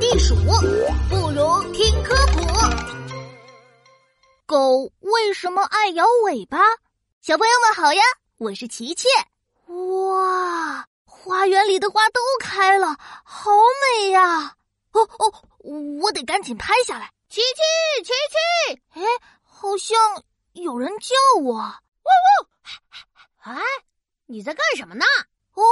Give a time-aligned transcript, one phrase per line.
[0.00, 2.40] 地鼠，不如听科普。
[4.46, 6.58] 狗为什么爱摇尾巴？
[7.20, 8.02] 小朋友们好呀，
[8.38, 9.06] 我是琪琪。
[9.66, 13.50] 哇，花园里的花都开了，好
[14.00, 14.56] 美呀！
[14.92, 15.32] 哦哦，
[16.02, 17.12] 我得赶紧拍下来。
[17.28, 18.12] 琪琪，琪
[18.72, 19.02] 琪，哎，
[19.42, 19.98] 好像
[20.54, 21.52] 有人叫我。
[21.52, 21.74] 汪
[23.44, 23.54] 汪！
[23.54, 23.62] 哎，
[24.24, 25.04] 你在干什么呢？
[25.52, 25.62] 哦，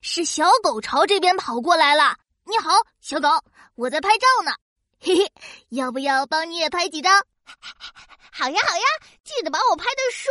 [0.00, 2.16] 是小狗朝这边跑过来了。
[2.52, 3.30] 你好，小狗，
[3.76, 4.52] 我在拍照呢。
[5.00, 5.32] 嘿嘿，
[5.70, 7.24] 要不要帮你也拍几张？
[8.30, 8.84] 好呀，好呀，
[9.24, 10.30] 记得把我拍的帅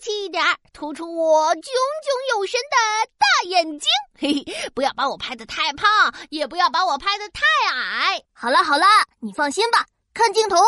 [0.00, 3.88] 气一点，突出我炯炯有神的大眼睛。
[4.16, 7.42] 嘿嘿，不要把我拍的太胖，也不要把我拍的太
[7.74, 8.22] 矮。
[8.32, 8.86] 好了好了，
[9.18, 10.58] 你放心吧，看镜头，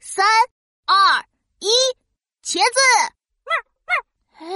[0.00, 0.26] 三
[0.86, 1.22] 二
[1.58, 1.68] 一，
[2.42, 2.80] 茄子。
[4.38, 4.46] 哎，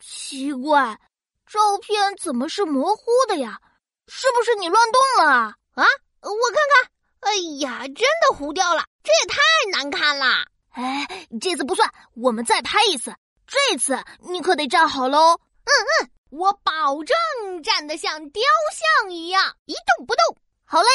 [0.00, 0.98] 奇怪，
[1.46, 3.60] 照片怎么是模糊的呀？
[4.08, 5.32] 是不是你乱动了
[5.74, 5.84] 啊？
[6.22, 6.90] 我看看。
[7.20, 9.38] 哎呀，真的糊掉了，这也太
[9.72, 10.46] 难看了。
[10.70, 13.14] 哎，这次不算，我们再拍一次。
[13.46, 15.38] 这次你可得站好喽。
[15.64, 17.16] 嗯嗯，我保证
[17.62, 18.42] 站得像雕
[18.72, 20.36] 像一样一动不动。
[20.64, 20.88] 好嘞，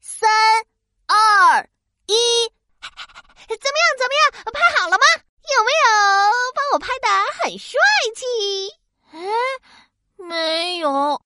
[0.00, 0.28] 三
[1.06, 1.68] 二
[2.06, 2.14] 一，
[2.80, 3.98] 怎么样？
[3.98, 4.52] 怎么样？
[4.52, 5.04] 拍好了吗？
[5.42, 5.90] 有没有
[6.54, 7.08] 把我拍的
[7.42, 7.78] 很帅
[8.14, 8.24] 气？
[9.12, 9.18] 哎，
[10.16, 11.20] 没有，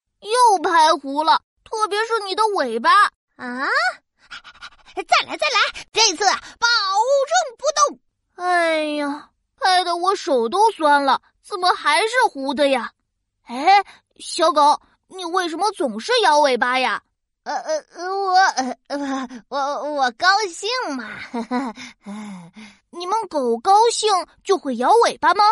[0.55, 2.91] 又拍糊了，特别是你的尾巴
[3.37, 3.67] 啊。
[4.95, 6.69] 再来再来，这次保
[7.27, 7.99] 证不动。
[8.37, 12.93] 哎呀，拍的我手都酸了，怎么还是糊的呀？
[13.47, 13.85] 哎，
[14.21, 17.03] 小狗，你为什么总是摇尾巴呀？
[17.43, 17.83] 呃呃，
[18.17, 18.37] 我
[18.87, 19.59] 呃我
[19.95, 21.19] 我高兴嘛。
[22.91, 24.09] 你们狗高兴
[24.45, 25.43] 就会摇尾巴吗？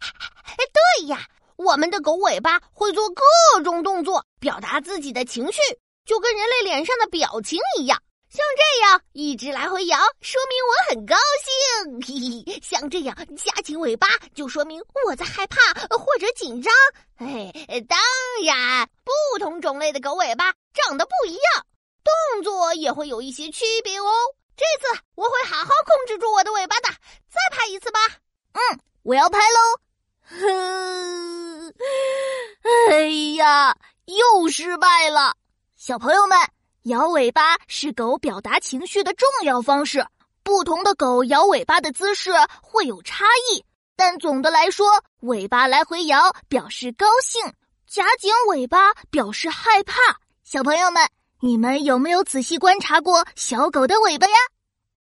[0.00, 1.20] 哎，对呀，
[1.56, 3.22] 我们的狗尾巴会做各
[3.62, 5.60] 种动作，表达自己的情绪，
[6.04, 8.00] 就跟人类脸上的表情一样。
[8.28, 12.00] 像这样一直来回摇，说明我很高兴。
[12.02, 15.56] 嘿嘿，像这样夹紧尾巴，就说明我在害怕
[15.96, 16.74] 或者紧张。
[17.18, 17.50] 哎，
[17.88, 17.98] 当
[18.44, 21.66] 然，不同种类的狗尾巴长得不一样，
[22.04, 24.10] 动作也会有一些区别哦。
[24.56, 26.88] 这次我会好好控制住我的尾巴的。
[27.28, 28.00] 再拍一次吧。
[28.52, 29.80] 嗯，我要拍喽。
[30.28, 30.36] 哼，
[33.36, 35.34] 呀，又失败了，
[35.76, 36.36] 小朋友们。
[36.82, 40.06] 摇尾巴是狗表达情绪的重要方式，
[40.44, 42.30] 不同的狗摇尾巴的姿势
[42.62, 43.64] 会有差异，
[43.96, 44.86] 但总的来说，
[45.22, 47.42] 尾巴来回摇表示高兴，
[47.88, 49.94] 夹紧尾巴表示害怕。
[50.44, 51.08] 小朋友们，
[51.40, 54.36] 你们有没有仔细观察过小狗的尾巴呀？